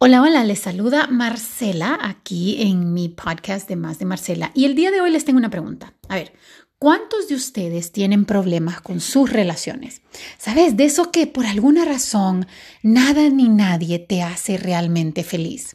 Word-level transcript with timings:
Hola, 0.00 0.22
hola, 0.22 0.44
les 0.44 0.60
saluda 0.60 1.08
Marcela 1.08 1.98
aquí 2.00 2.62
en 2.62 2.94
mi 2.94 3.08
podcast 3.08 3.68
de 3.68 3.74
Más 3.74 3.98
de 3.98 4.04
Marcela. 4.04 4.52
Y 4.54 4.64
el 4.64 4.76
día 4.76 4.92
de 4.92 5.00
hoy 5.00 5.10
les 5.10 5.24
tengo 5.24 5.38
una 5.38 5.50
pregunta. 5.50 5.92
A 6.08 6.14
ver, 6.14 6.34
¿cuántos 6.78 7.26
de 7.26 7.34
ustedes 7.34 7.90
tienen 7.90 8.24
problemas 8.24 8.80
con 8.80 9.00
sus 9.00 9.32
relaciones? 9.32 10.02
¿Sabes? 10.38 10.76
De 10.76 10.84
eso 10.84 11.10
que 11.10 11.26
por 11.26 11.46
alguna 11.46 11.84
razón 11.84 12.46
nada 12.80 13.28
ni 13.28 13.48
nadie 13.48 13.98
te 13.98 14.22
hace 14.22 14.56
realmente 14.56 15.24
feliz. 15.24 15.74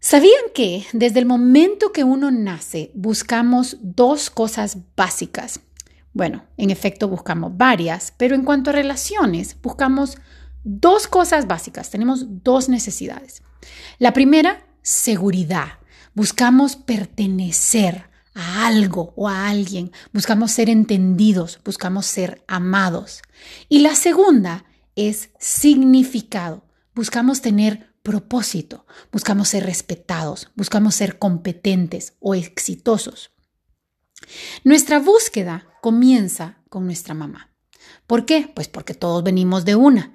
¿Sabían 0.00 0.52
que 0.54 0.84
desde 0.92 1.20
el 1.20 1.24
momento 1.24 1.92
que 1.92 2.04
uno 2.04 2.30
nace 2.30 2.90
buscamos 2.92 3.78
dos 3.80 4.28
cosas 4.28 4.76
básicas? 4.94 5.60
Bueno, 6.12 6.44
en 6.58 6.68
efecto 6.68 7.08
buscamos 7.08 7.56
varias, 7.56 8.12
pero 8.18 8.34
en 8.34 8.44
cuanto 8.44 8.68
a 8.68 8.74
relaciones, 8.74 9.56
buscamos 9.62 10.18
dos 10.64 11.06
cosas 11.06 11.46
básicas, 11.46 11.90
tenemos 11.90 12.42
dos 12.42 12.68
necesidades. 12.68 13.42
La 13.98 14.12
primera, 14.12 14.66
seguridad. 14.82 15.78
Buscamos 16.14 16.76
pertenecer 16.76 18.08
a 18.34 18.66
algo 18.66 19.12
o 19.16 19.28
a 19.28 19.48
alguien, 19.48 19.92
buscamos 20.12 20.52
ser 20.52 20.70
entendidos, 20.70 21.60
buscamos 21.64 22.06
ser 22.06 22.44
amados. 22.46 23.22
Y 23.68 23.80
la 23.80 23.94
segunda 23.94 24.64
es 24.96 25.30
significado. 25.38 26.64
Buscamos 26.94 27.40
tener 27.40 27.94
propósito, 28.02 28.86
buscamos 29.12 29.48
ser 29.48 29.64
respetados, 29.64 30.50
buscamos 30.56 30.94
ser 30.94 31.18
competentes 31.18 32.14
o 32.20 32.34
exitosos. 32.34 33.30
Nuestra 34.64 34.98
búsqueda 34.98 35.68
comienza 35.80 36.58
con 36.68 36.86
nuestra 36.86 37.14
mamá. 37.14 37.52
¿Por 38.06 38.24
qué? 38.24 38.50
Pues 38.54 38.68
porque 38.68 38.94
todos 38.94 39.22
venimos 39.22 39.64
de 39.64 39.76
una. 39.76 40.14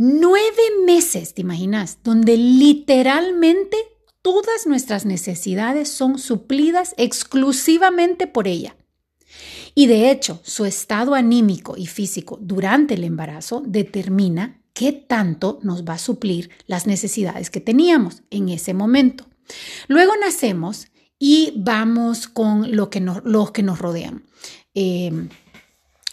Nueve 0.00 0.62
meses, 0.86 1.34
¿te 1.34 1.42
imaginas? 1.42 1.98
Donde 2.04 2.36
literalmente 2.36 3.76
todas 4.22 4.64
nuestras 4.68 5.04
necesidades 5.04 5.88
son 5.88 6.20
suplidas 6.20 6.94
exclusivamente 6.98 8.28
por 8.28 8.46
ella. 8.46 8.76
Y 9.74 9.88
de 9.88 10.12
hecho, 10.12 10.40
su 10.44 10.66
estado 10.66 11.16
anímico 11.16 11.76
y 11.76 11.86
físico 11.86 12.38
durante 12.40 12.94
el 12.94 13.02
embarazo 13.02 13.60
determina 13.66 14.62
qué 14.72 14.92
tanto 14.92 15.58
nos 15.64 15.84
va 15.84 15.94
a 15.94 15.98
suplir 15.98 16.50
las 16.68 16.86
necesidades 16.86 17.50
que 17.50 17.60
teníamos 17.60 18.22
en 18.30 18.50
ese 18.50 18.74
momento. 18.74 19.26
Luego 19.88 20.12
nacemos 20.20 20.86
y 21.18 21.54
vamos 21.56 22.28
con 22.28 22.76
lo 22.76 22.88
que 22.88 23.00
los 23.00 23.50
que 23.50 23.64
nos 23.64 23.80
rodean. 23.80 24.22
Eh, 24.74 25.10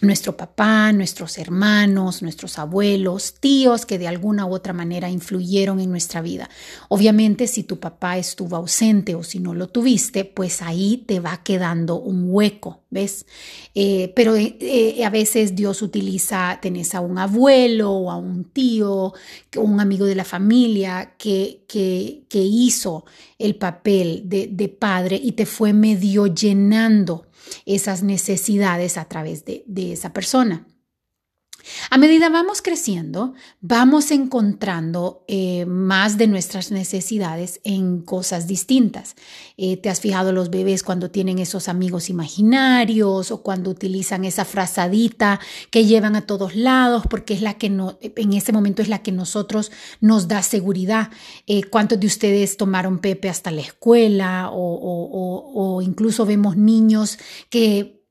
nuestro 0.01 0.35
papá, 0.35 0.91
nuestros 0.91 1.37
hermanos, 1.37 2.21
nuestros 2.21 2.59
abuelos, 2.59 3.35
tíos 3.39 3.85
que 3.85 3.97
de 3.97 4.07
alguna 4.07 4.45
u 4.45 4.53
otra 4.53 4.73
manera 4.73 5.09
influyeron 5.09 5.79
en 5.79 5.89
nuestra 5.89 6.21
vida. 6.21 6.49
Obviamente 6.89 7.47
si 7.47 7.63
tu 7.63 7.79
papá 7.79 8.17
estuvo 8.17 8.55
ausente 8.55 9.15
o 9.15 9.23
si 9.23 9.39
no 9.39 9.53
lo 9.53 9.67
tuviste, 9.67 10.25
pues 10.25 10.61
ahí 10.61 11.03
te 11.07 11.19
va 11.19 11.43
quedando 11.43 11.99
un 11.99 12.25
hueco, 12.27 12.83
¿ves? 12.95 13.25
Eh, 13.75 14.13
pero 14.15 14.35
eh, 14.35 14.57
eh, 14.61 15.03
a 15.03 15.09
veces 15.09 15.53
Dios 15.53 15.81
utiliza, 15.81 16.59
tenés 16.61 16.95
a 16.95 17.01
un 17.01 17.19
abuelo 17.19 17.91
o 17.91 18.09
a 18.09 18.15
un 18.15 18.45
tío, 18.45 19.13
un 19.57 19.79
amigo 19.81 20.05
de 20.05 20.15
la 20.15 20.23
familia 20.23 21.13
que, 21.17 21.65
que, 21.67 22.23
que 22.29 22.41
hizo 22.41 23.05
el 23.37 23.57
papel 23.57 24.23
de, 24.25 24.47
de 24.47 24.69
padre 24.69 25.19
y 25.21 25.33
te 25.33 25.45
fue 25.45 25.73
medio 25.73 26.27
llenando 26.27 27.27
esas 27.65 28.01
necesidades 28.01 28.97
a 28.97 29.05
través 29.05 29.43
de, 29.45 29.63
de 29.67 29.91
esa 29.91 30.13
persona. 30.13 30.65
A 31.89 31.97
medida 31.97 32.29
vamos 32.29 32.61
creciendo, 32.61 33.33
vamos 33.61 34.11
encontrando 34.11 35.23
eh, 35.27 35.65
más 35.65 36.17
de 36.17 36.27
nuestras 36.27 36.71
necesidades 36.71 37.59
en 37.63 38.01
cosas 38.01 38.47
distintas. 38.47 39.15
Eh, 39.57 39.77
¿Te 39.77 39.89
has 39.89 39.99
fijado 39.99 40.31
los 40.31 40.49
bebés 40.49 40.83
cuando 40.83 41.11
tienen 41.11 41.39
esos 41.39 41.67
amigos 41.67 42.09
imaginarios 42.09 43.31
o 43.31 43.41
cuando 43.41 43.71
utilizan 43.71 44.25
esa 44.25 44.45
frazadita 44.45 45.39
que 45.71 45.85
llevan 45.85 46.15
a 46.15 46.25
todos 46.25 46.55
lados 46.55 47.03
porque 47.09 47.33
es 47.33 47.41
la 47.41 47.55
que 47.55 47.69
no, 47.69 47.97
en 48.01 48.33
ese 48.33 48.51
momento 48.51 48.81
es 48.81 48.89
la 48.89 49.01
que 49.01 49.11
nosotros 49.11 49.71
nos 50.01 50.27
da 50.27 50.43
seguridad? 50.43 51.09
Eh, 51.47 51.63
¿Cuántos 51.63 51.99
de 51.99 52.07
ustedes 52.07 52.57
tomaron 52.57 52.99
Pepe 52.99 53.29
hasta 53.29 53.51
la 53.51 53.61
escuela 53.61 54.49
o 54.51 55.81
incluso 55.81 56.25
vemos 56.25 56.57
niños 56.57 57.17
que 57.49 58.04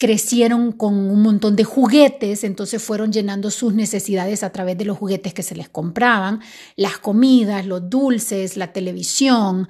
crecieron 0.00 0.72
con 0.72 0.94
un 0.94 1.20
montón 1.20 1.56
de 1.56 1.64
juguetes, 1.64 2.42
entonces 2.42 2.82
fueron 2.82 3.12
llenando 3.12 3.50
sus 3.50 3.74
necesidades 3.74 4.42
a 4.42 4.50
través 4.50 4.78
de 4.78 4.86
los 4.86 4.96
juguetes 4.96 5.34
que 5.34 5.42
se 5.42 5.54
les 5.54 5.68
compraban, 5.68 6.40
las 6.74 6.96
comidas, 6.96 7.66
los 7.66 7.90
dulces, 7.90 8.56
la 8.56 8.72
televisión, 8.72 9.68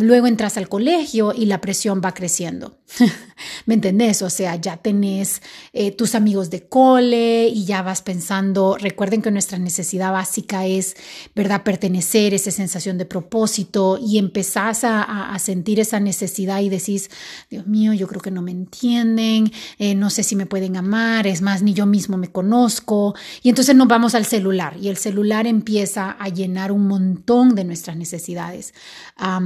luego 0.00 0.26
entras 0.26 0.56
al 0.56 0.68
colegio 0.68 1.32
y 1.34 1.46
la 1.46 1.60
presión 1.60 2.00
va 2.04 2.12
creciendo. 2.12 2.78
¿Me 3.66 3.74
entendés? 3.74 4.20
O 4.20 4.28
sea, 4.28 4.56
ya 4.56 4.76
tenés 4.76 5.40
eh, 5.72 5.92
tus 5.92 6.14
amigos 6.14 6.50
de 6.50 6.66
cole 6.66 7.48
y 7.48 7.64
ya 7.64 7.82
vas 7.82 8.02
pensando, 8.02 8.76
recuerden 8.78 9.22
que 9.22 9.30
nuestra 9.30 9.58
necesidad 9.58 10.12
básica 10.12 10.66
es, 10.66 10.96
¿verdad?, 11.34 11.62
pertenecer, 11.62 12.34
esa 12.34 12.50
sensación 12.50 12.98
de 12.98 13.06
propósito 13.06 13.98
y 14.00 14.18
empezás 14.18 14.80
a, 14.84 15.36
sentir 15.38 15.80
esa 15.80 16.00
necesidad 16.00 16.60
y 16.60 16.68
decís, 16.68 17.08
Dios 17.48 17.66
mío, 17.66 17.94
yo 17.94 18.06
creo 18.06 18.20
que 18.20 18.30
no 18.30 18.42
me 18.42 18.50
entienden, 18.50 19.49
eh, 19.78 19.94
no 19.94 20.10
sé 20.10 20.22
si 20.22 20.36
me 20.36 20.46
pueden 20.46 20.76
amar, 20.76 21.26
es 21.26 21.42
más, 21.42 21.62
ni 21.62 21.74
yo 21.74 21.86
mismo 21.86 22.16
me 22.16 22.30
conozco. 22.30 23.14
Y 23.42 23.48
entonces 23.48 23.74
nos 23.74 23.88
vamos 23.88 24.14
al 24.14 24.24
celular 24.24 24.76
y 24.80 24.88
el 24.88 24.96
celular 24.96 25.46
empieza 25.46 26.10
a 26.10 26.28
llenar 26.28 26.72
un 26.72 26.86
montón 26.86 27.54
de 27.54 27.64
nuestras 27.64 27.96
necesidades. 27.96 28.74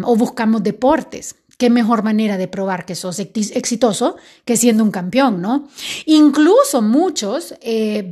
o 0.05 0.17
buscamos 0.17 0.63
deportes. 0.63 1.37
Qué 1.57 1.71
mejor 1.71 2.03
manera 2.03 2.37
de 2.37 2.49
probar 2.49 2.85
que 2.85 2.97
sos 2.97 3.21
exitoso 3.21 4.17
que 4.45 4.57
siendo 4.57 4.83
un 4.83 4.91
campeón, 4.91 5.41
¿no? 5.41 5.69
Incluso 6.07 6.83
muchos 6.83 7.55
eh, 7.61 8.11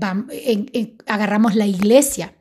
agarramos 1.07 1.57
la 1.57 1.67
iglesia 1.67 2.35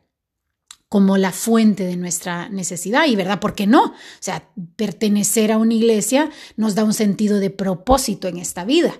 como 0.92 1.18
la 1.18 1.32
fuente 1.32 1.86
de 1.86 1.96
nuestra 1.96 2.50
necesidad 2.50 3.08
y 3.08 3.16
verdad, 3.16 3.40
¿por 3.40 3.56
qué 3.56 3.66
no? 3.66 3.84
O 3.84 3.94
sea, 4.20 4.50
pertenecer 4.76 5.52
a 5.52 5.58
una 5.58 5.74
iglesia 5.74 6.30
nos 6.58 6.76
da 6.76 6.84
un 6.84 6.94
sentido 6.94 7.40
de 7.40 7.50
propósito 7.50 8.28
en 8.28 8.38
esta 8.38 8.66
vida 8.66 8.94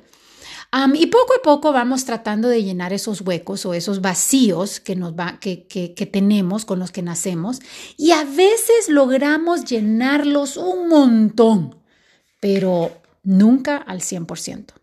y 0.96 1.08
poco 1.08 1.34
a 1.38 1.44
poco 1.44 1.74
vamos 1.74 2.06
tratando 2.06 2.48
de 2.48 2.64
llenar 2.64 2.94
esos 2.94 3.22
huecos 3.22 3.66
o 3.66 3.74
esos 3.74 4.00
vacíos 4.00 4.80
que, 4.80 4.96
tenemos 6.12 6.64
con 6.64 6.80
los 6.80 6.92
que 6.92 7.02
nacemos 7.02 7.60
y 7.98 8.12
a 8.12 8.24
veces 8.24 8.88
logramos 8.88 9.66
llenarlos 9.66 10.56
un 10.56 10.88
montón, 10.88 11.76
pero 12.40 12.92
nunca 13.24 13.78
al 13.78 14.00
100%. 14.00 14.74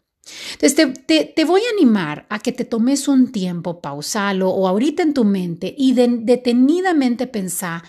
Entonces 0.53 0.75
te, 0.75 0.87
te, 0.89 1.25
te, 1.25 1.45
voy 1.47 1.63
a 1.63 1.73
animar 1.73 2.27
a 2.29 2.39
que 2.39 2.53
te 2.53 2.67
tomes 2.67 3.09
un 3.09 3.33
tiempo, 3.33 3.81
pausalo 3.81 4.51
o 4.51 4.69
ahorita 4.69 5.03
en 5.03 5.15
tu 5.15 5.25
mente 5.25 5.75
y 5.77 5.95
detenidamente 5.95 7.27
pensar 7.27 7.83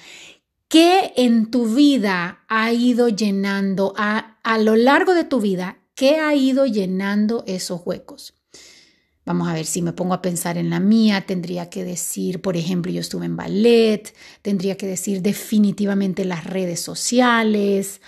qué 0.70 1.12
en 1.18 1.52
tu 1.52 1.66
vida 1.66 2.46
ha 2.48 2.72
ido 2.72 3.09
llenando 3.09 3.94
a, 3.98 4.38
a 4.42 4.58
lo 4.58 4.78
largo 4.78 5.14
de 5.16 5.26
tu 5.26 5.42
vida 5.42 5.78
¿Qué 6.00 6.16
ha 6.16 6.34
ido 6.34 6.66
llenando 6.66 7.44
esos 7.46 7.82
huecos? 7.84 8.34
Vamos 9.26 9.50
a 9.50 9.54
ver, 9.54 9.66
si 9.66 9.82
me 9.82 9.92
pongo 9.92 10.14
a 10.14 10.22
pensar 10.22 10.58
en 10.58 10.70
la 10.70 10.80
mía, 10.80 11.26
tendría 11.26 11.70
que 11.70 11.84
decir, 11.84 12.42
por 12.42 12.56
ejemplo, 12.56 12.90
yo 12.90 13.02
estuve 13.02 13.26
en 13.26 13.36
ballet, 13.36 14.16
tendría 14.42 14.78
que 14.78 14.88
decir 14.88 15.22
definitivamente 15.22 16.24
las 16.24 16.46
redes 16.46 16.80
sociales, 16.80 18.00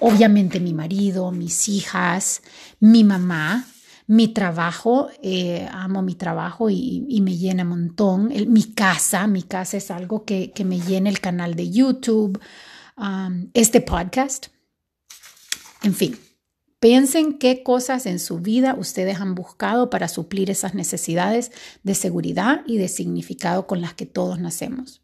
obviamente 0.00 0.58
mi 0.58 0.74
marido, 0.74 1.30
mis 1.30 1.68
hijas, 1.68 2.42
mi 2.80 3.04
mamá, 3.04 3.64
mi 4.08 4.26
trabajo, 4.26 5.10
eh, 5.22 5.68
amo 5.70 6.02
mi 6.02 6.16
trabajo 6.16 6.70
y, 6.70 7.20
me 7.22 7.36
llena 7.36 7.62
un 7.62 7.68
montón. 7.68 8.32
mi 8.48 8.64
casa, 8.64 9.28
mi 9.28 9.44
casa 9.44 9.76
es 9.76 9.92
algo 9.92 10.24
que, 10.24 10.52
me 10.64 10.80
llena 10.80 11.08
el 11.08 11.20
canal 11.20 11.54
de 11.54 11.70
YouTube, 11.70 12.40
este 13.54 13.80
podcast, 13.80 14.48
en 15.84 15.94
fin. 15.94 16.18
Piensen 16.80 17.38
qué 17.38 17.64
cosas 17.64 18.06
en 18.06 18.20
su 18.20 18.38
vida 18.38 18.76
ustedes 18.78 19.20
han 19.20 19.34
buscado 19.34 19.90
para 19.90 20.06
suplir 20.06 20.48
esas 20.48 20.74
necesidades 20.74 21.50
de 21.82 21.94
seguridad 21.96 22.62
y 22.66 22.78
de 22.78 22.86
significado 22.86 23.66
con 23.66 23.80
las 23.80 23.94
que 23.94 24.06
todos 24.06 24.38
nacemos. 24.38 25.02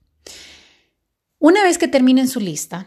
Una 1.41 1.65
vez 1.65 1.79
que 1.79 1.89
terminen 1.89 2.29
su 2.29 2.39
lista, 2.39 2.87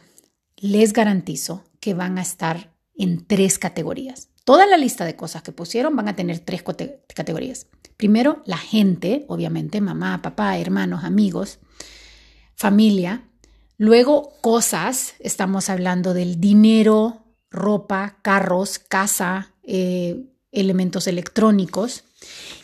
les 0.56 0.94
garantizo 0.94 1.66
que 1.82 1.94
van 1.94 2.18
a 2.18 2.22
estar 2.22 2.74
en 2.96 3.26
tres 3.26 3.60
categorías. 3.60 4.30
Toda 4.46 4.66
la 4.66 4.78
lista 4.78 5.04
de 5.04 5.18
cosas 5.18 5.44
que 5.44 5.52
pusieron 5.52 5.96
van 5.96 6.08
a 6.08 6.16
tener 6.16 6.40
tres 6.40 6.64
categorías. 6.64 7.68
Primero, 7.98 8.42
la 8.46 8.58
gente, 8.58 9.26
obviamente, 9.28 9.82
mamá, 9.82 10.22
papá, 10.22 10.58
hermanos, 10.58 11.04
amigos, 11.04 11.60
familia. 12.56 13.30
Luego, 13.78 14.32
cosas, 14.42 15.16
estamos 15.20 15.70
hablando 15.70 16.14
del 16.14 16.40
dinero, 16.40 17.27
ropa, 17.50 18.20
carros, 18.22 18.80
casa, 18.80 19.54
eh, 19.64 20.26
elementos 20.52 21.08
electrónicos. 21.08 22.04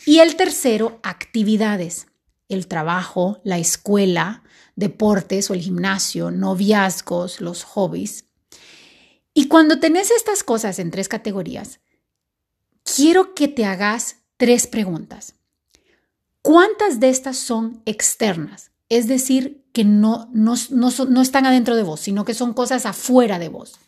Y 0.06 0.18
el 0.18 0.36
tercero, 0.36 1.00
actividades, 1.02 2.06
el 2.48 2.66
trabajo, 2.66 3.40
la 3.44 3.58
escuela, 3.58 4.42
deportes 4.76 5.50
o 5.50 5.54
el 5.54 5.60
gimnasio, 5.60 6.30
noviazgos, 6.30 7.40
los 7.40 7.64
hobbies. 7.64 8.24
Y 9.32 9.48
cuando 9.48 9.80
tenés 9.80 10.10
estas 10.10 10.44
cosas 10.44 10.78
en 10.78 10.90
tres 10.90 11.08
categorías, 11.08 11.80
quiero 12.84 13.34
que 13.34 13.48
te 13.48 13.64
hagas 13.64 14.16
tres 14.36 14.66
preguntas. 14.66 15.34
¿Cuántas 16.42 17.00
de 17.00 17.08
estas 17.08 17.36
son 17.36 17.82
externas? 17.86 18.70
Es 18.88 19.08
decir, 19.08 19.64
que 19.72 19.84
no, 19.84 20.28
no, 20.32 20.54
no, 20.70 21.22
están 21.22 21.46
adentro 21.46 21.74
de 21.74 21.82
vos, 21.82 22.00
sino 22.00 22.24
que 22.24 22.34
son 22.34 22.52
cosas 22.52 22.86
afuera 22.86 23.38
de 23.38 23.48
vos. 23.48 23.78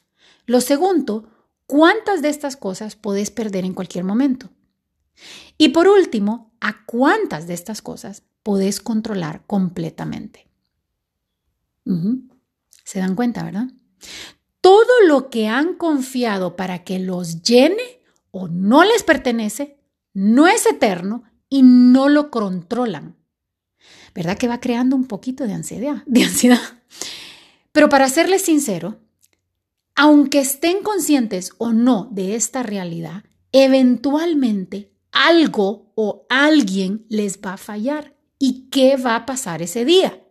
Lo 0.47 0.61
segundo, 0.61 1.29
¿cuántas 1.67 2.23
de 2.23 2.29
estas 2.29 2.57
cosas 2.57 2.97
podés 2.97 3.31
perder 3.31 3.65
en 3.65 3.75
cualquier 3.75 4.05
momento? 4.05 4.51
Y 5.59 5.71
por 5.71 5.89
último, 5.89 6.55
¿a 6.61 6.85
cuántas 6.87 7.47
de 7.47 7.55
estas 7.55 7.83
cosas 7.83 8.23
podés 8.43 8.81
controlar 8.81 9.45
completamente? 9.47 10.49
¿Se 12.85 12.99
dan 12.99 13.15
cuenta, 13.17 13.43
verdad? 13.43 13.69
Todo 14.61 15.01
lo 15.07 15.31
que 15.31 15.49
han 15.49 15.75
confiado 15.75 16.57
para 16.57 16.85
que 16.85 16.99
los 16.99 17.43
llene 17.43 18.03
o 18.31 18.49
no 18.49 18.85
les 18.85 19.03
pertenece, 19.03 19.79
no 20.13 20.47
es 20.47 20.67
eterno 20.67 21.25
y 21.49 21.63
no 21.63 22.09
lo 22.09 22.31
controlan. 22.31 23.17
¿Verdad 24.15 24.39
que 24.39 24.49
va 24.49 24.61
creando 24.61 24.97
un 24.97 25.07
poquito 25.07 25.47
de 25.47 25.53
ansiedad? 25.53 26.03
De 26.07 26.25
ansiedad. 26.25 26.61
Pero 27.73 27.89
para 27.89 28.09
serles 28.09 28.43
sincero, 28.43 28.99
aunque 29.97 30.41
estén 30.41 30.83
conscientes 30.83 31.53
o 31.59 31.73
no 31.73 32.09
de 32.13 32.37
esta 32.37 32.63
realidad, 32.63 33.25
eventualmente 33.51 34.93
algo 35.11 35.93
o 35.95 36.27
alguien 36.29 37.07
les 37.09 37.41
va 37.41 37.55
a 37.55 37.59
fallar. 37.59 38.15
¿Y 38.39 38.69
qué 38.69 38.97
va 38.99 39.17
a 39.17 39.27
pasar 39.27 39.63
ese 39.63 39.87
día? 39.87 40.23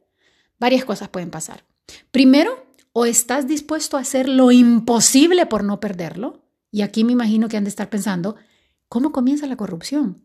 Varias 0.60 0.86
cosas 0.86 1.10
pueden 1.10 1.32
pasar. 1.32 1.66
Primero, 2.12 2.68
o 2.94 3.06
estás 3.06 3.48
dispuesto 3.48 3.98
a 3.98 4.02
hacer 4.02 4.30
lo 4.30 4.52
imposible 4.52 5.48
por 5.48 5.64
no 5.64 5.80
perderlo. 5.80 6.46
Y 6.72 6.84
aquí 6.84 7.04
me 7.04 7.14
imagino 7.14 7.50
que 7.50 7.58
han 7.58 7.64
de 7.64 7.70
estar 7.70 7.90
pensando, 7.90 8.36
¿cómo 8.88 9.12
comienza 9.12 9.48
la 9.48 9.58
corrupción? 9.58 10.25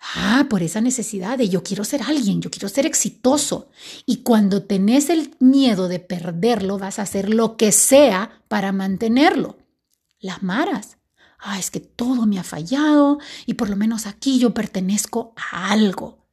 Ah, 0.00 0.46
por 0.48 0.62
esa 0.62 0.80
necesidad 0.80 1.36
de 1.36 1.50
yo 1.50 1.62
quiero 1.62 1.84
ser 1.84 2.02
alguien, 2.02 2.40
yo 2.40 2.50
quiero 2.50 2.68
ser 2.68 2.86
exitoso. 2.86 3.68
Y 4.06 4.18
cuando 4.18 4.62
tenés 4.62 5.10
el 5.10 5.34
miedo 5.40 5.88
de 5.88 6.00
perderlo, 6.00 6.78
vas 6.78 6.98
a 6.98 7.02
hacer 7.02 7.28
lo 7.28 7.56
que 7.56 7.70
sea 7.70 8.42
para 8.48 8.72
mantenerlo. 8.72 9.58
Las 10.18 10.42
maras 10.42 10.96
ah, 11.38 11.58
es 11.58 11.70
que 11.70 11.80
todo 11.80 12.26
me 12.26 12.38
ha 12.38 12.44
fallado 12.44 13.18
y 13.46 13.54
por 13.54 13.68
lo 13.68 13.76
menos 13.76 14.06
aquí 14.06 14.38
yo 14.38 14.54
pertenezco 14.54 15.34
a 15.36 15.70
algo. 15.70 16.26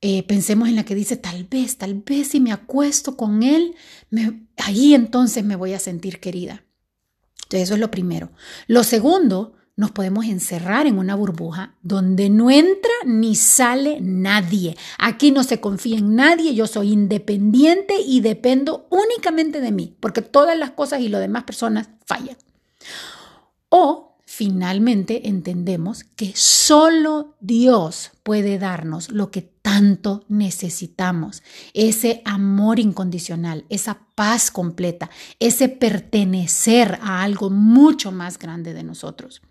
Eh, 0.00 0.24
pensemos 0.24 0.68
en 0.68 0.74
la 0.74 0.84
que 0.84 0.96
dice, 0.96 1.16
tal 1.16 1.44
vez, 1.44 1.78
tal 1.78 1.94
vez 1.94 2.28
si 2.28 2.40
me 2.40 2.52
acuesto 2.52 3.16
con 3.16 3.44
él, 3.44 3.76
ahí 4.56 4.94
entonces 4.94 5.44
me 5.44 5.54
voy 5.54 5.74
a 5.74 5.78
sentir 5.78 6.18
querida. 6.18 6.64
Entonces 7.44 7.68
eso 7.68 7.74
es 7.74 7.80
lo 7.80 7.90
primero. 7.92 8.32
Lo 8.66 8.82
segundo, 8.82 9.54
nos 9.76 9.90
podemos 9.90 10.26
encerrar 10.26 10.86
en 10.86 10.98
una 10.98 11.14
burbuja 11.14 11.74
donde 11.82 12.28
no 12.28 12.50
entra 12.50 12.92
ni 13.04 13.34
sale 13.34 13.98
nadie. 14.00 14.76
Aquí 14.98 15.30
no 15.30 15.42
se 15.44 15.60
confía 15.60 15.98
en 15.98 16.14
nadie, 16.14 16.54
yo 16.54 16.66
soy 16.66 16.92
independiente 16.92 17.94
y 18.00 18.20
dependo 18.20 18.86
únicamente 18.90 19.60
de 19.60 19.72
mí, 19.72 19.96
porque 20.00 20.22
todas 20.22 20.58
las 20.58 20.72
cosas 20.72 21.00
y 21.00 21.08
las 21.08 21.20
demás 21.20 21.44
personas 21.44 21.88
fallan. 22.06 22.36
O 23.70 24.11
finalmente 24.34 25.28
entendemos 25.28 26.04
que 26.04 26.32
solo 26.34 27.36
Dios 27.40 28.12
puede 28.22 28.58
darnos 28.58 29.10
lo 29.10 29.30
que 29.30 29.42
tanto 29.42 30.24
necesitamos, 30.26 31.42
ese 31.74 32.22
amor 32.24 32.78
incondicional, 32.78 33.66
esa 33.68 34.06
paz 34.14 34.50
completa, 34.50 35.10
ese 35.38 35.68
pertenecer 35.68 36.98
a 37.02 37.22
algo 37.22 37.50
mucho 37.50 38.10
más 38.10 38.38
grande 38.38 38.72
de 38.72 38.82
nosotros. 38.82 39.42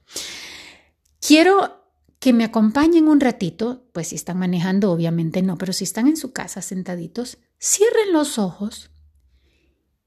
Quiero 1.19 1.86
que 2.18 2.33
me 2.33 2.44
acompañen 2.44 3.07
un 3.07 3.19
ratito, 3.19 3.86
pues 3.94 4.07
si 4.07 4.16
están 4.16 4.39
manejando, 4.39 4.92
obviamente 4.92 5.44
no, 5.44 5.60
pero 5.60 5.74
si 5.74 5.83
están 5.83 6.07
en 6.07 6.18
su 6.18 6.33
casa 6.33 6.63
sentaditos, 6.63 7.38
cierren 7.60 8.13
los 8.13 8.39
ojos 8.39 8.89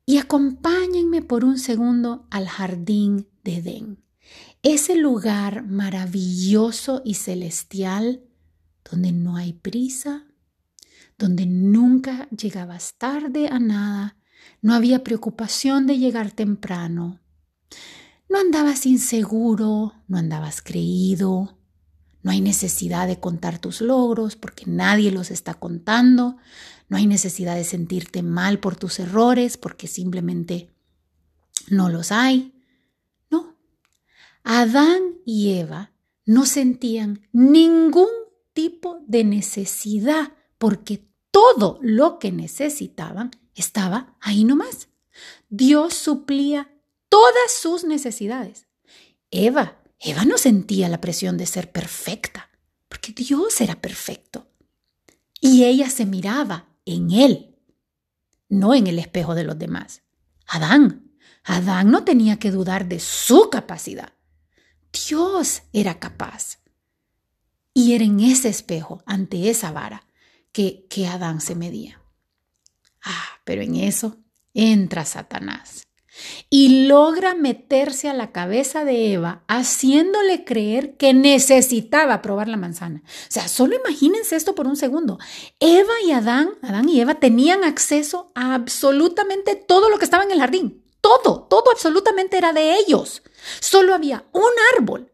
y 0.05 0.19
acompáñenme 0.19 1.23
por 1.23 1.45
un 1.45 1.61
segundo 1.61 2.27
al 2.33 2.49
jardín 2.49 3.29
de 3.45 3.59
Edén 3.59 4.04
ese 4.65 4.97
lugar 4.97 5.63
maravilloso 5.67 7.03
y 7.05 7.15
celestial 7.15 8.25
donde 8.91 9.13
no 9.13 9.37
hay 9.37 9.53
prisa, 9.53 10.25
donde 11.19 11.45
nunca 11.45 12.29
llegabas 12.31 12.95
tarde 12.97 13.49
a 13.49 13.59
nada, 13.59 14.17
no 14.63 14.75
había 14.75 15.05
preocupación 15.05 15.87
de 15.87 15.99
llegar 15.99 16.33
temprano, 16.33 17.21
no 18.31 18.39
andabas 18.39 18.87
inseguro, 18.87 19.93
no 20.09 20.17
andabas 20.17 20.63
creído, 20.63 21.59
no 22.23 22.31
hay 22.31 22.41
necesidad 22.41 23.07
de 23.07 23.21
contar 23.21 23.59
tus 23.59 23.83
logros 23.83 24.35
porque 24.35 24.65
nadie 24.67 25.11
los 25.11 25.31
está 25.31 25.53
contando, 25.53 26.39
no 26.89 26.97
hay 26.97 27.07
necesidad 27.07 27.55
de 27.55 27.65
sentirte 27.65 28.23
mal 28.23 28.61
por 28.61 28.77
tus 28.77 28.99
errores 28.99 29.59
porque 29.59 29.89
simplemente 29.89 30.71
no 31.69 31.91
los 31.91 32.13
hay. 32.13 32.54
Adán 34.45 35.19
y 35.25 35.55
Eva 35.55 35.93
no 36.27 36.47
sentían 36.47 37.27
ningún 37.33 38.11
tipo 38.53 39.01
de 39.07 39.25
necesidad 39.25 40.33
porque 40.59 41.09
todo 41.31 41.79
lo 41.83 42.19
que 42.19 42.31
necesitaban 42.31 43.31
estaba 43.55 44.17
ahí 44.21 44.45
nomás. 44.45 44.89
Dios 45.49 45.95
suplía 45.95 46.71
todas 47.09 47.53
sus 47.53 47.85
necesidades. 47.85 48.67
Eva, 49.31 49.79
Eva 49.99 50.25
no 50.25 50.37
sentía 50.37 50.89
la 50.89 51.01
presión 51.01 51.37
de 51.37 51.47
ser 51.47 51.73
perfecta, 51.73 52.51
porque 52.89 53.13
Dios 53.13 53.61
era 53.61 53.81
perfecto. 53.81 54.47
Y 55.41 55.65
ella 55.65 55.91
se 55.91 56.07
miraba 56.07 56.69
en 56.85 57.11
él, 57.11 57.57
no 58.49 58.75
en 58.75 58.87
el 58.87 58.99
espejo 58.99 59.35
de 59.35 59.45
los 59.45 59.59
demás. 59.59 60.03
Adán, 60.47 61.13
Adán 61.45 61.91
no 61.91 62.05
tenía 62.05 62.39
que 62.39 62.51
dudar 62.51 62.87
de 62.87 63.01
su 63.01 63.51
capacidad. 63.51 64.14
Dios 65.09 65.63
era 65.73 65.99
capaz. 65.99 66.59
Y 67.73 67.95
era 67.95 68.05
en 68.05 68.21
ese 68.21 68.49
espejo, 68.49 69.03
ante 69.05 69.51
esa 69.51 69.73
vara, 69.73 70.07
que, 70.53 70.87
que 70.89 71.07
Adán 71.07 71.41
se 71.41 71.55
medía. 71.55 72.01
Ah, 73.03 73.41
pero 73.45 73.63
en 73.63 73.75
eso 73.75 74.17
entra 74.55 75.05
Satanás 75.05 75.85
y 76.51 76.87
logra 76.87 77.35
meterse 77.35 78.09
a 78.09 78.15
la 78.15 78.33
cabeza 78.33 78.85
de 78.85 79.13
Eva 79.13 79.43
haciéndole 79.49 80.45
creer 80.45 80.97
que 80.97 81.13
necesitaba 81.13 82.23
probar 82.23 82.49
la 82.49 82.57
manzana. 82.57 83.03
O 83.05 83.31
sea, 83.31 83.49
solo 83.49 83.77
imagínense 83.77 84.37
esto 84.37 84.55
por 84.55 84.67
un 84.67 84.77
segundo. 84.77 85.19
Eva 85.61 85.95
y 86.07 86.13
Adán, 86.13 86.51
Adán 86.63 86.89
y 86.89 87.01
Eva 87.01 87.17
tenían 87.17 87.65
acceso 87.65 88.31
a 88.35 88.55
absolutamente 88.55 89.57
todo 89.57 89.89
lo 89.91 89.99
que 89.99 90.05
estaba 90.05 90.25
en 90.25 90.31
el 90.31 90.41
jardín. 90.41 90.84
Todo, 91.05 91.43
todo 91.51 91.71
absolutamente 91.71 92.39
era 92.39 92.55
de 92.55 92.79
ellos. 92.79 93.23
Solo 93.61 93.95
había 93.95 94.25
un 94.33 94.51
árbol, 94.75 95.13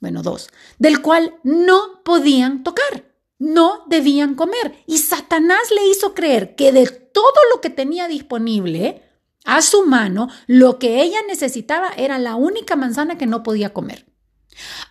bueno, 0.00 0.22
dos, 0.22 0.48
del 0.78 1.02
cual 1.02 1.38
no 1.42 2.02
podían 2.02 2.64
tocar, 2.64 3.14
no 3.38 3.84
debían 3.88 4.36
comer. 4.36 4.82
Y 4.86 4.96
Satanás 4.96 5.70
le 5.70 5.86
hizo 5.88 6.14
creer 6.14 6.56
que 6.56 6.72
de 6.72 6.86
todo 6.86 7.40
lo 7.52 7.60
que 7.60 7.68
tenía 7.68 8.08
disponible 8.08 9.02
a 9.44 9.60
su 9.60 9.84
mano, 9.84 10.30
lo 10.46 10.78
que 10.78 11.02
ella 11.02 11.20
necesitaba 11.28 11.88
era 11.98 12.18
la 12.18 12.34
única 12.34 12.74
manzana 12.74 13.18
que 13.18 13.26
no 13.26 13.42
podía 13.42 13.74
comer. 13.74 14.06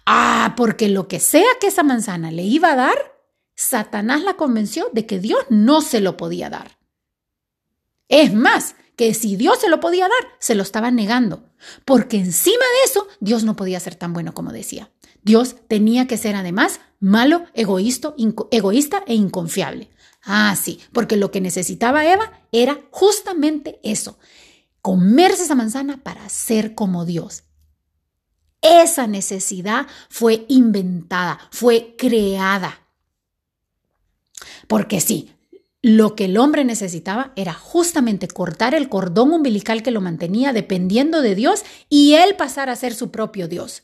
Ah, 0.06 0.54
porque 0.56 0.88
lo 0.88 1.08
que 1.08 1.20
sea 1.20 1.50
que 1.60 1.66
esa 1.66 1.82
manzana 1.82 2.30
le 2.30 2.44
iba 2.44 2.74
a 2.74 2.76
dar, 2.76 3.24
Satanás 3.56 4.22
la 4.22 4.36
convenció 4.36 4.92
de 4.94 5.08
que 5.08 5.18
Dios 5.18 5.40
no 5.50 5.82
se 5.82 6.00
lo 6.00 6.16
podía 6.16 6.52
dar. 6.52 6.78
Es 8.08 8.36
más, 8.36 8.76
que 8.98 9.14
si 9.14 9.38
Dios 9.38 9.60
se 9.62 9.70
lo 9.70 9.80
podía 9.80 10.10
dar, 10.10 10.32
se 10.40 10.56
lo 10.56 10.64
estaba 10.64 10.92
negando, 10.92 11.46
porque 11.86 12.18
encima 12.18 12.58
de 12.58 12.90
eso 12.90 13.08
Dios 13.22 13.44
no 13.44 13.56
podía 13.56 13.80
ser 13.80 13.96
tan 13.96 14.12
bueno 14.12 14.34
como 14.34 14.52
decía. 14.52 14.92
Dios 15.22 15.56
tenía 15.68 16.08
que 16.08 16.18
ser 16.18 16.36
además 16.36 16.82
malo, 17.00 17.46
egoísta, 17.54 18.14
egoísta 18.52 19.04
e 19.06 19.14
inconfiable. 19.14 19.92
Ah, 20.24 20.56
sí, 20.62 20.82
porque 20.94 21.16
lo 21.16 21.32
que 21.32 21.42
necesitaba 21.42 22.06
Eva 22.06 22.42
era 22.52 22.82
justamente 22.92 23.80
eso, 23.84 24.18
comerse 24.82 25.44
esa 25.44 25.56
manzana 25.56 26.04
para 26.04 26.28
ser 26.28 26.74
como 26.74 27.06
Dios. 27.06 27.44
Esa 28.62 29.06
necesidad 29.06 29.86
fue 30.10 30.46
inventada, 30.50 31.40
fue 31.52 31.96
creada. 31.98 32.82
Porque 34.68 35.02
sí, 35.02 35.37
lo 35.82 36.16
que 36.16 36.26
el 36.26 36.38
hombre 36.38 36.66
necesitaba 36.66 37.34
era 37.36 37.54
justamente 37.54 38.28
cortar 38.28 38.74
el 38.74 38.90
cordón 38.90 39.32
umbilical 39.32 39.84
que 39.84 39.92
lo 39.92 40.02
mantenía 40.02 40.54
dependiendo 40.54 41.22
de 41.22 41.36
Dios 41.36 41.64
y 41.90 42.16
él 42.16 42.36
pasar 42.36 42.70
a 42.70 42.76
ser 42.76 42.94
su 42.94 43.12
propio 43.12 43.48
Dios. 43.48 43.84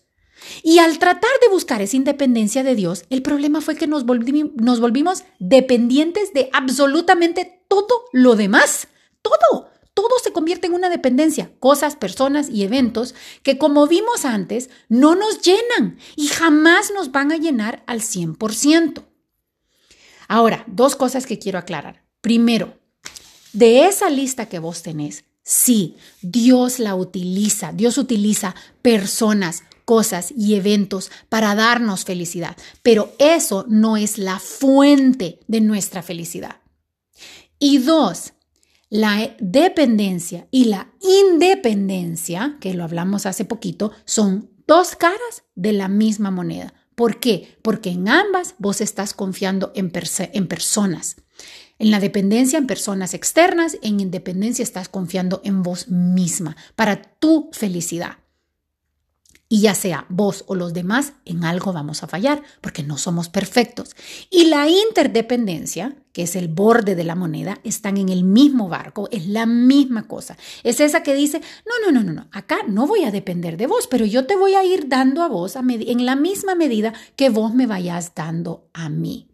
Y 0.62 0.80
al 0.80 1.00
tratar 1.00 1.32
de 1.42 1.50
buscar 1.50 1.82
esa 1.82 1.96
independencia 1.96 2.64
de 2.64 2.76
Dios, 2.76 3.06
el 3.10 3.22
problema 3.22 3.62
fue 3.62 3.76
que 3.76 3.88
nos, 3.88 4.06
volvimos 4.06 5.24
dependientes 5.40 6.34
de 6.34 6.50
absolutamente 6.52 7.64
todo 7.68 8.06
lo 8.12 8.36
demás. 8.36 8.88
Todo 9.22 9.70
todo 9.94 10.18
se 10.24 10.34
convierte 10.34 10.66
en 10.66 10.74
una 10.74 10.90
dependencia, 10.90 11.52
cosas, 11.60 11.96
personas 11.96 12.50
y 12.50 12.64
eventos 12.64 13.14
que 13.44 13.60
como 13.60 13.86
vimos 13.86 14.26
antes 14.26 14.72
no 14.90 15.14
nos 15.14 15.42
llenan 15.44 16.00
y 16.16 16.30
jamás 16.30 16.92
nos 16.96 17.12
van 17.12 17.32
a 17.32 17.38
llenar 17.38 17.84
al 17.86 18.02
100%. 18.02 19.04
Ahora, 20.34 20.64
dos 20.66 20.96
cosas 20.96 21.28
que 21.28 21.38
quiero 21.38 21.60
aclarar. 21.60 22.08
Primero, 22.20 22.74
de 23.52 23.86
esa 23.86 24.10
lista 24.10 24.48
que 24.48 24.58
vos 24.58 24.82
tenés, 24.82 25.26
sí, 25.44 25.96
Dios 26.24 26.80
la 26.80 26.96
utiliza, 26.96 27.72
Dios 27.72 28.00
utiliza 28.00 28.56
personas, 28.82 29.62
cosas 29.86 30.34
y 30.36 30.56
eventos 30.56 31.12
para 31.30 31.54
darnos 31.54 32.04
felicidad, 32.04 32.58
pero 32.82 33.14
eso 33.20 33.68
no 33.70 33.96
es 33.96 34.18
la 34.18 34.40
fuente 34.40 35.40
de 35.48 35.62
nuestra 35.62 36.02
felicidad. 36.02 36.62
Y 37.60 37.78
dos, 37.78 38.34
la 38.90 39.36
dependencia 39.40 40.48
y 40.50 40.66
la 40.66 40.92
independencia, 41.00 42.58
que 42.60 42.74
lo 42.74 42.84
hablamos 42.84 43.28
hace 43.28 43.46
poquito, 43.46 43.92
son 44.06 44.50
dos 44.66 44.96
caras 44.96 45.44
de 45.54 45.74
la 45.74 45.90
misma 45.90 46.32
moneda. 46.32 46.74
¿Por 46.96 47.20
qué? 47.20 47.58
Porque 47.62 47.90
en 47.90 48.08
ambas 48.08 48.56
vos 48.58 48.82
estás 48.82 49.14
confiando 49.14 49.72
en, 49.76 49.92
en 50.34 50.48
personas. 50.48 51.18
En 51.80 51.92
la 51.92 52.00
dependencia 52.00 52.60
en 52.60 52.68
personas 52.68 53.14
externas, 53.14 53.78
en 53.82 54.00
independencia 54.00 54.64
estás 54.64 54.90
confiando 54.90 55.42
en 55.44 55.64
vos 55.64 55.90
misma 55.90 56.56
para 56.76 57.02
tu 57.02 57.50
felicidad. 57.52 58.23
Y 59.54 59.62
ya 59.62 59.76
sea 59.76 60.08
vos 60.10 60.46
o 60.48 60.56
los 60.56 60.74
demás, 60.74 61.14
en 61.26 61.44
algo 61.46 61.74
vamos 61.74 62.02
a 62.02 62.08
fallar, 62.08 62.42
porque 62.60 62.82
no 62.82 62.98
somos 62.98 63.30
perfectos. 63.30 63.96
Y 64.32 64.46
la 64.46 64.68
interdependencia, 64.68 65.96
que 66.12 66.24
es 66.24 66.36
el 66.36 66.48
borde 66.48 66.96
de 66.96 67.04
la 67.04 67.14
moneda, 67.14 67.60
están 67.64 67.98
en 67.98 68.10
el 68.10 68.24
mismo 68.24 68.68
barco, 68.68 69.08
es 69.12 69.28
la 69.28 69.46
misma 69.46 70.08
cosa. 70.08 70.38
Es 70.64 70.80
esa 70.80 71.04
que 71.04 71.14
dice, 71.14 71.40
no, 71.68 71.86
no, 71.86 71.92
no, 71.92 72.04
no, 72.04 72.14
no, 72.14 72.28
acá 72.32 72.62
no 72.68 72.88
voy 72.88 73.04
a 73.04 73.12
depender 73.12 73.56
de 73.56 73.68
vos, 73.68 73.86
pero 73.86 74.06
yo 74.06 74.26
te 74.26 74.36
voy 74.36 74.56
a 74.56 74.66
ir 74.66 74.90
dando 74.90 75.22
a 75.22 75.28
vos 75.28 75.56
en 75.56 76.04
la 76.04 76.16
misma 76.16 76.56
medida 76.56 76.92
que 77.16 77.30
vos 77.30 77.54
me 77.54 77.68
vayas 77.68 78.16
dando 78.16 78.72
a 78.74 78.90
mí. 78.90 79.30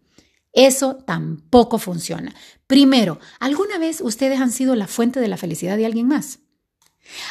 Eso 0.52 0.96
tampoco 0.96 1.78
funciona. 1.78 2.34
Primero, 2.66 3.20
¿alguna 3.38 3.78
vez 3.78 4.02
ustedes 4.02 4.38
han 4.38 4.52
sido 4.52 4.74
la 4.74 4.86
fuente 4.86 5.18
de 5.18 5.28
la 5.28 5.38
felicidad 5.38 5.78
de 5.78 5.86
alguien 5.86 6.08
más? 6.08 6.40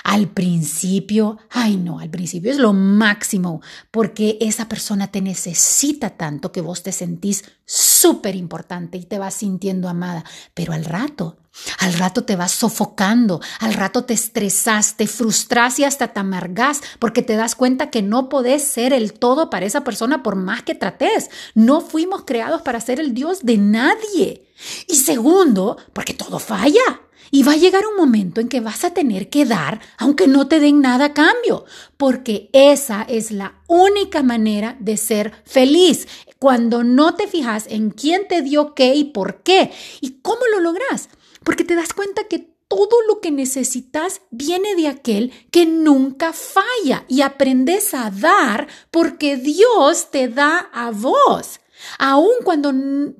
Al 0.04 0.28
principio, 0.28 1.38
ay 1.50 1.78
no, 1.78 2.00
al 2.00 2.10
principio 2.10 2.52
es 2.52 2.58
lo 2.58 2.74
máximo, 2.74 3.62
porque 3.92 4.38
esa 4.42 4.68
persona 4.68 5.08
te 5.08 5.22
necesita 5.22 6.12
tanto 6.12 6.52
que 6.52 6.62
vos 6.62 6.84
te 6.84 6.92
sentís 6.92 7.46
súper 7.66 8.36
importante 8.36 8.98
y 8.98 9.06
te 9.06 9.20
vas 9.20 9.36
sintiendo 9.36 9.88
amada, 9.88 10.26
pero 10.54 10.74
al 10.74 10.86
rato, 10.86 11.38
al 11.80 11.94
rato 11.94 12.24
te 12.24 12.36
vas 12.36 12.52
sofocando, 12.52 13.42
al 13.60 13.74
rato 13.74 14.06
te 14.06 14.14
estresas, 14.14 14.96
te 14.96 15.08
frustras 15.08 15.80
y 15.80 15.84
hasta 15.84 16.10
te 16.10 16.20
amargas 16.20 16.82
porque 17.00 17.22
te 17.22 17.36
das 17.36 17.56
cuenta 17.56 17.90
que 17.90 18.02
no 18.02 18.30
podés 18.30 18.64
ser 18.64 18.94
el 18.94 19.14
todo 19.14 19.50
para 19.50 19.66
esa 19.66 19.84
persona 19.84 20.24
por 20.24 20.36
más 20.36 20.64
que 20.64 20.76
trates. 20.76 21.30
No 21.56 21.82
fuimos 21.82 22.24
creados 22.26 22.62
para 22.62 22.82
ser 22.82 23.00
el 23.00 23.14
Dios 23.14 23.40
de 23.44 23.58
nadie. 23.58 24.46
Y 24.88 24.96
segundo, 24.96 25.78
porque 25.94 26.14
todo 26.14 26.40
falla. 26.40 27.02
Y 27.32 27.44
va 27.44 27.54
a 27.54 27.58
llegar 27.58 27.84
un 27.86 27.96
momento 27.96 28.42
en 28.42 28.50
que 28.50 28.60
vas 28.60 28.84
a 28.84 28.94
tener 28.94 29.30
que 29.30 29.46
dar, 29.46 29.80
aunque 29.98 30.28
no 30.28 30.48
te 30.48 30.60
den 30.60 30.82
nada 30.82 31.06
a 31.06 31.14
cambio, 31.14 31.66
porque 31.98 32.50
esa 32.54 33.04
es 33.04 33.32
la 33.32 33.62
única 33.68 34.24
manera 34.24 34.78
de 34.80 34.98
ser 34.98 35.34
feliz. 35.46 36.08
Cuando 36.40 36.84
no 36.84 37.16
te 37.16 37.28
fijas 37.28 37.66
en 37.68 37.92
quién 37.92 38.28
te 38.28 38.42
dio 38.42 38.74
qué 38.74 38.96
y 38.96 39.06
por 39.06 39.44
qué. 39.44 39.72
¿Y 40.02 40.22
cómo 40.22 40.42
lo 40.52 40.60
logras? 40.62 41.10
Porque 41.44 41.64
te 41.64 41.76
das 41.76 41.94
cuenta 41.94 42.26
que 42.26 42.50
todo 42.70 43.02
lo 43.08 43.20
que 43.20 43.32
necesitas 43.32 44.22
viene 44.30 44.76
de 44.76 44.88
aquel 44.88 45.34
que 45.52 45.66
nunca 45.66 46.34
falla 46.34 47.04
y 47.08 47.22
aprendes 47.22 47.94
a 47.94 48.12
dar 48.12 48.68
porque 48.92 49.36
Dios 49.38 50.12
te 50.12 50.30
da 50.30 50.70
a 50.72 50.92
vos. 50.92 51.60
Aun 51.98 52.44
cuando, 52.44 52.74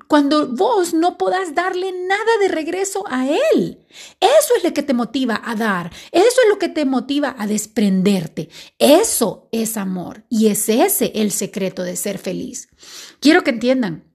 cuando 0.08 0.48
vos 0.48 0.94
no 0.94 1.18
podás 1.18 1.54
darle 1.54 1.92
nada 1.92 2.38
de 2.40 2.48
regreso 2.48 3.04
a 3.08 3.26
Él. 3.26 3.84
Eso 4.20 4.54
es 4.56 4.64
lo 4.64 4.72
que 4.72 4.82
te 4.82 4.94
motiva 4.94 5.40
a 5.44 5.54
dar. 5.54 5.92
Eso 6.12 6.24
es 6.42 6.48
lo 6.48 6.58
que 6.58 6.68
te 6.68 6.84
motiva 6.84 7.34
a 7.38 7.46
desprenderte. 7.46 8.48
Eso 8.78 9.48
es 9.52 9.76
amor. 9.76 10.24
Y 10.28 10.48
es 10.48 10.68
ese 10.68 11.12
el 11.14 11.30
secreto 11.32 11.82
de 11.82 11.96
ser 11.96 12.18
feliz. 12.18 12.68
Quiero 13.20 13.44
que 13.44 13.50
entiendan 13.50 14.09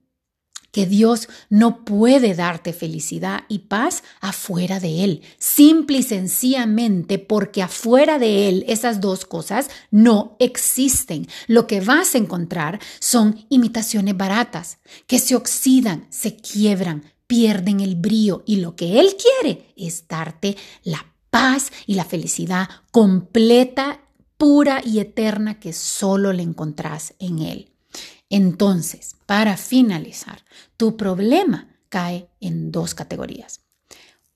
que 0.76 0.84
Dios 0.84 1.30
no 1.48 1.86
puede 1.86 2.34
darte 2.34 2.74
felicidad 2.74 3.44
y 3.48 3.60
paz 3.60 4.02
afuera 4.20 4.78
de 4.78 5.04
Él, 5.04 5.22
simple 5.38 5.96
y 5.96 6.02
sencillamente 6.02 7.18
porque 7.18 7.62
afuera 7.62 8.18
de 8.18 8.50
Él 8.50 8.62
esas 8.68 9.00
dos 9.00 9.24
cosas 9.24 9.70
no 9.90 10.36
existen. 10.38 11.28
Lo 11.46 11.66
que 11.66 11.80
vas 11.80 12.14
a 12.14 12.18
encontrar 12.18 12.78
son 13.00 13.46
imitaciones 13.48 14.18
baratas 14.18 14.76
que 15.06 15.18
se 15.18 15.34
oxidan, 15.34 16.06
se 16.10 16.36
quiebran, 16.36 17.04
pierden 17.26 17.80
el 17.80 17.96
brillo 17.96 18.42
y 18.44 18.56
lo 18.56 18.76
que 18.76 19.00
Él 19.00 19.16
quiere 19.16 19.72
es 19.78 20.06
darte 20.06 20.58
la 20.82 21.06
paz 21.30 21.72
y 21.86 21.94
la 21.94 22.04
felicidad 22.04 22.68
completa, 22.90 24.02
pura 24.36 24.82
y 24.84 24.98
eterna 24.98 25.58
que 25.58 25.72
solo 25.72 26.34
le 26.34 26.42
encontrás 26.42 27.14
en 27.18 27.38
Él. 27.38 27.70
Entonces, 28.28 29.16
para 29.26 29.56
finalizar, 29.56 30.44
tu 30.76 30.96
problema 30.96 31.76
cae 31.88 32.28
en 32.40 32.72
dos 32.72 32.94
categorías. 32.94 33.60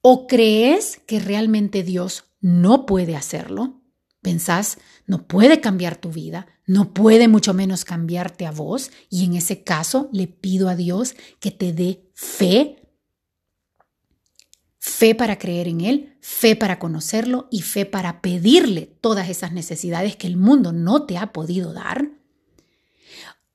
O 0.02 0.26
crees 0.26 1.00
que 1.06 1.20
realmente 1.20 1.82
Dios 1.82 2.25
no 2.40 2.87
puede 2.87 3.16
hacerlo, 3.16 3.82
pensás, 4.23 4.78
no 5.06 5.26
puede 5.26 5.61
cambiar 5.61 5.97
tu 5.97 6.11
vida, 6.11 6.47
no 6.66 6.94
puede 6.94 7.28
mucho 7.28 7.52
menos 7.52 7.85
cambiarte 7.85 8.47
a 8.47 8.50
vos, 8.50 8.90
y 9.11 9.25
en 9.25 9.35
ese 9.35 9.62
caso 9.62 10.09
le 10.12 10.26
pido 10.26 10.68
a 10.68 10.76
Dios 10.76 11.16
que 11.40 11.50
te 11.50 11.73
dé 11.73 12.09
fe, 12.14 12.76
fe 14.78 15.14
para 15.14 15.38
creer 15.38 15.68
en 15.68 15.80
Él, 15.82 16.16
fe 16.20 16.56
para 16.56 16.78
conocerlo 16.78 17.49
y 17.50 17.62
fe 17.62 17.87
para 17.87 18.23
pedirle 18.23 18.87
todas 19.00 19.28
esas 19.28 19.52
necesidades 19.52 20.16
que 20.16 20.26
el 20.26 20.37
mundo 20.37 20.73
no 20.73 21.04
te 21.06 21.18
ha 21.18 21.32
podido 21.32 21.73
dar. 21.73 22.11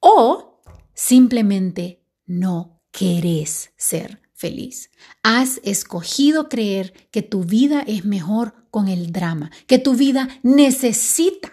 O 0.08 0.62
simplemente 0.94 2.06
no 2.28 2.80
querés 2.92 3.72
ser 3.76 4.22
feliz. 4.36 4.92
Has 5.24 5.60
escogido 5.64 6.48
creer 6.48 6.94
que 7.10 7.24
tu 7.24 7.44
vida 7.44 7.84
es 7.88 8.06
mejor 8.06 8.68
con 8.70 8.88
el 8.88 9.12
drama, 9.12 9.50
que 9.66 9.80
tu 9.80 9.96
vida 9.96 10.30
necesita 10.44 11.50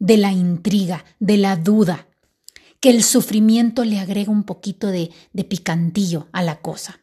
de 0.00 0.16
la 0.16 0.32
intriga, 0.32 1.04
de 1.20 1.36
la 1.36 1.54
duda, 1.54 2.08
que 2.80 2.90
el 2.90 3.04
sufrimiento 3.04 3.84
le 3.84 4.00
agrega 4.00 4.32
un 4.32 4.42
poquito 4.42 4.88
de, 4.88 5.12
de 5.32 5.44
picantillo 5.44 6.26
a 6.32 6.42
la 6.42 6.60
cosa. 6.60 6.98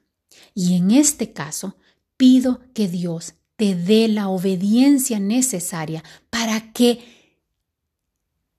Y 0.53 0.75
en 0.75 0.91
este 0.91 1.31
caso, 1.31 1.77
pido 2.17 2.59
que 2.73 2.89
Dios 2.89 3.35
te 3.55 3.73
dé 3.73 4.09
la 4.09 4.27
obediencia 4.27 5.17
necesaria 5.17 6.03
para 6.29 6.73
que 6.73 6.99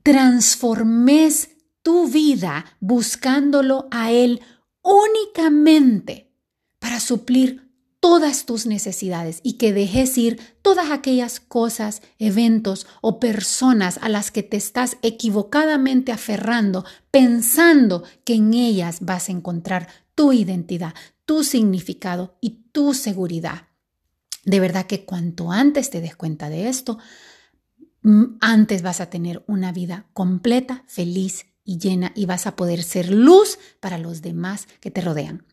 transformes 0.02 1.51
tu 1.82 2.08
vida 2.08 2.64
buscándolo 2.80 3.88
a 3.90 4.10
Él 4.10 4.40
únicamente 4.82 6.32
para 6.78 7.00
suplir 7.00 7.72
todas 8.02 8.46
tus 8.46 8.66
necesidades 8.66 9.38
y 9.44 9.52
que 9.54 9.72
dejes 9.72 10.18
ir 10.18 10.40
todas 10.60 10.90
aquellas 10.90 11.38
cosas, 11.38 12.02
eventos 12.18 12.88
o 13.00 13.20
personas 13.20 14.00
a 14.02 14.08
las 14.08 14.32
que 14.32 14.42
te 14.42 14.56
estás 14.56 14.96
equivocadamente 15.02 16.10
aferrando, 16.10 16.84
pensando 17.12 18.02
que 18.24 18.34
en 18.34 18.54
ellas 18.54 18.98
vas 19.02 19.28
a 19.28 19.32
encontrar 19.32 19.86
tu 20.16 20.32
identidad, 20.32 20.94
tu 21.24 21.44
significado 21.44 22.36
y 22.40 22.64
tu 22.72 22.92
seguridad. 22.92 23.68
De 24.44 24.58
verdad 24.58 24.86
que 24.86 25.04
cuanto 25.04 25.52
antes 25.52 25.88
te 25.90 26.00
des 26.00 26.16
cuenta 26.16 26.48
de 26.48 26.68
esto, 26.68 26.98
antes 28.40 28.82
vas 28.82 29.00
a 29.00 29.10
tener 29.10 29.44
una 29.46 29.70
vida 29.70 30.06
completa, 30.12 30.82
feliz 30.88 31.46
y 31.64 31.78
llena 31.78 32.12
y 32.14 32.26
vas 32.26 32.46
a 32.46 32.56
poder 32.56 32.82
ser 32.82 33.10
luz 33.10 33.58
para 33.80 33.98
los 33.98 34.22
demás 34.22 34.68
que 34.80 34.90
te 34.90 35.00
rodean. 35.00 35.44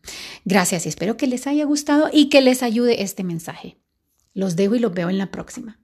Gracias 0.44 0.86
y 0.86 0.88
espero 0.88 1.16
que 1.16 1.26
les 1.26 1.46
haya 1.46 1.64
gustado 1.64 2.08
y 2.12 2.28
que 2.28 2.40
les 2.40 2.62
ayude 2.62 3.02
este 3.02 3.24
mensaje. 3.24 3.78
Los 4.32 4.56
dejo 4.56 4.74
y 4.74 4.78
los 4.78 4.94
veo 4.94 5.10
en 5.10 5.18
la 5.18 5.30
próxima. 5.30 5.79